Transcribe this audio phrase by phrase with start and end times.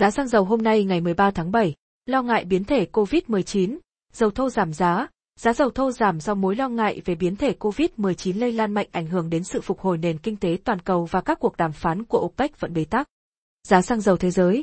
[0.00, 1.74] Giá xăng dầu hôm nay ngày 13 tháng 7,
[2.06, 3.78] lo ngại biến thể COVID-19,
[4.12, 5.08] dầu thô giảm giá,
[5.40, 8.86] giá dầu thô giảm do mối lo ngại về biến thể COVID-19 lây lan mạnh
[8.92, 11.72] ảnh hưởng đến sự phục hồi nền kinh tế toàn cầu và các cuộc đàm
[11.72, 13.08] phán của OPEC vẫn bế tắc.
[13.68, 14.62] Giá xăng dầu thế giới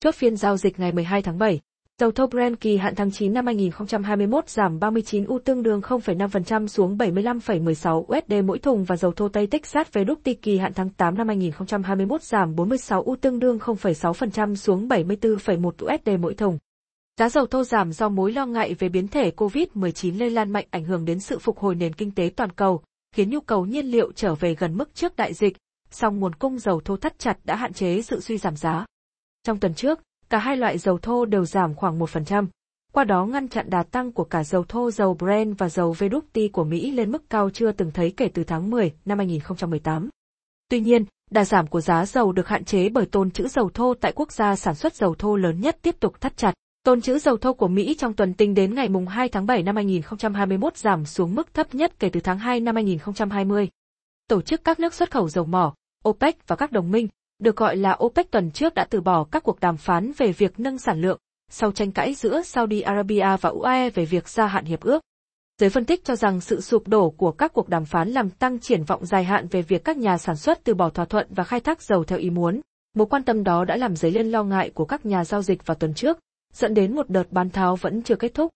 [0.00, 1.60] Chốt phiên giao dịch ngày 12 tháng 7,
[2.00, 6.66] dầu thô Brent kỳ hạn tháng 9 năm 2021 giảm 39 U tương đương 0,5%
[6.66, 10.90] xuống 75,16 USD mỗi thùng và dầu thô Tây Texas về WTI kỳ hạn tháng
[10.90, 16.58] 8 năm 2021 giảm 46 U tương đương 0,6% xuống 74,1 USD mỗi thùng.
[17.18, 20.66] Giá dầu thô giảm do mối lo ngại về biến thể COVID-19 lây lan mạnh
[20.70, 22.82] ảnh hưởng đến sự phục hồi nền kinh tế toàn cầu,
[23.14, 25.56] khiến nhu cầu nhiên liệu trở về gần mức trước đại dịch,
[25.90, 28.84] song nguồn cung dầu thô thắt chặt đã hạn chế sự suy giảm giá.
[29.44, 32.46] Trong tuần trước, cả hai loại dầu thô đều giảm khoảng 1%,
[32.92, 36.48] qua đó ngăn chặn đà tăng của cả dầu thô dầu Brent và dầu WTI
[36.52, 40.08] của Mỹ lên mức cao chưa từng thấy kể từ tháng 10 năm 2018.
[40.68, 43.94] Tuy nhiên, đà giảm của giá dầu được hạn chế bởi tồn trữ dầu thô
[43.94, 46.54] tại quốc gia sản xuất dầu thô lớn nhất tiếp tục thắt chặt.
[46.82, 49.76] Tồn trữ dầu thô của Mỹ trong tuần tính đến ngày 2 tháng 7 năm
[49.76, 53.68] 2021 giảm xuống mức thấp nhất kể từ tháng 2 năm 2020.
[54.28, 55.74] Tổ chức các nước xuất khẩu dầu mỏ,
[56.08, 57.08] OPEC và các đồng minh,
[57.40, 60.60] được gọi là OPEC tuần trước đã từ bỏ các cuộc đàm phán về việc
[60.60, 61.18] nâng sản lượng,
[61.50, 65.02] sau tranh cãi giữa Saudi Arabia và UAE về việc gia hạn hiệp ước.
[65.60, 68.58] Giới phân tích cho rằng sự sụp đổ của các cuộc đàm phán làm tăng
[68.58, 71.44] triển vọng dài hạn về việc các nhà sản xuất từ bỏ thỏa thuận và
[71.44, 72.60] khai thác dầu theo ý muốn.
[72.94, 75.66] Mối quan tâm đó đã làm dấy lên lo ngại của các nhà giao dịch
[75.66, 76.18] vào tuần trước,
[76.52, 78.50] dẫn đến một đợt bán tháo vẫn chưa kết thúc.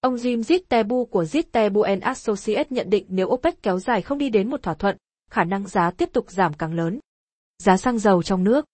[0.00, 4.50] Ông Jim Zittebu của Zittebu Associates nhận định nếu OPEC kéo dài không đi đến
[4.50, 4.96] một thỏa thuận,
[5.30, 7.00] khả năng giá tiếp tục giảm càng lớn.
[7.64, 8.64] Giá xăng dầu trong nước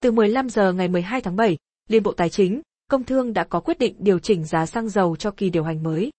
[0.00, 1.56] Từ 15 giờ ngày 12 tháng 7,
[1.88, 5.16] Liên Bộ Tài chính, Công Thương đã có quyết định điều chỉnh giá xăng dầu
[5.16, 6.10] cho kỳ điều hành mới.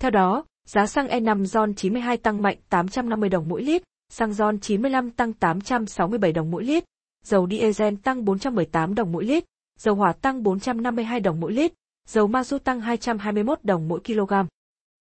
[0.00, 4.60] Theo đó, giá xăng E5 RON 92 tăng mạnh 850 đồng mỗi lít, xăng RON
[4.60, 6.84] 95 tăng 867 đồng mỗi lít,
[7.24, 9.44] dầu diesel tăng 418 đồng mỗi lít,
[9.78, 11.72] dầu hỏa tăng 452 đồng mỗi lít,
[12.08, 14.32] dầu ma rút tăng 221 đồng mỗi kg.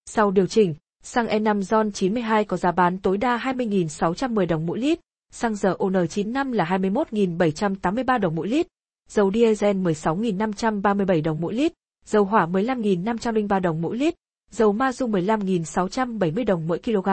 [0.05, 4.79] Sau điều chỉnh, xăng E5 RON 92 có giá bán tối đa 20.610 đồng mỗi
[4.79, 4.99] lít,
[5.31, 8.67] xăng dầu ON95 là 21.783 đồng mỗi lít,
[9.09, 11.73] dầu diesel 16.537 đồng mỗi lít,
[12.05, 14.13] dầu hỏa 15.503 đồng mỗi lít,
[14.51, 17.09] dầu ma dung 15.670 đồng mỗi kg.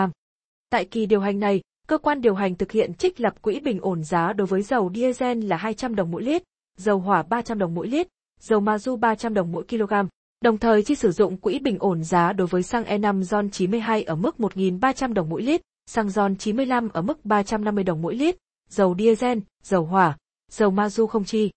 [0.71, 3.79] Tại kỳ điều hành này, cơ quan điều hành thực hiện trích lập quỹ bình
[3.81, 6.43] ổn giá đối với dầu diesel là 200 đồng mỗi lít,
[6.79, 8.09] dầu hỏa 300 đồng mỗi lít,
[8.41, 9.93] dầu ma du 300 đồng mỗi kg.
[10.41, 14.03] Đồng thời chi sử dụng quỹ bình ổn giá đối với xăng E5 RON 92
[14.03, 18.37] ở mức 1.300 đồng mỗi lít, xăng RON 95 ở mức 350 đồng mỗi lít,
[18.69, 20.17] dầu diesel, dầu hỏa,
[20.51, 21.51] dầu ma du không chi.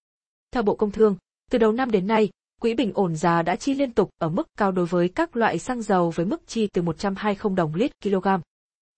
[0.52, 1.16] Theo Bộ Công Thương,
[1.52, 2.30] từ đầu năm đến nay,
[2.62, 5.60] quỹ bình ổn giá đã chi liên tục ở mức cao đối với các loại
[5.60, 8.28] xăng dầu với mức chi từ 120 đồng lít kg.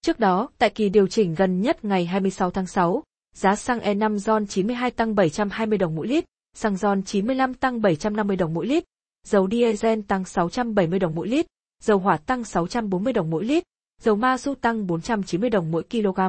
[0.02, 3.04] Trước đó, tại kỳ điều chỉnh gần nhất ngày 26 tháng 6,
[3.36, 8.36] giá xăng E5 RON 92 tăng 720 đồng mỗi lít, xăng RON 95 tăng 750
[8.36, 8.84] đồng mỗi lít,
[9.28, 11.46] dầu diesel tăng 670 đồng mỗi lít,
[11.84, 13.64] dầu hỏa tăng 640 đồng mỗi lít,
[14.02, 16.20] dầu ma su tăng 490 đồng mỗi kg.